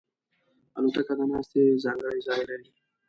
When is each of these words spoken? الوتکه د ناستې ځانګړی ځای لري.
الوتکه 0.77 1.13
د 1.19 1.21
ناستې 1.31 1.61
ځانګړی 1.83 2.19
ځای 2.27 2.41
لري. 2.49 2.69